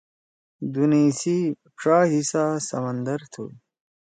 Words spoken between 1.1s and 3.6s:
سی ڇا حصّہ سمندر تُھو۔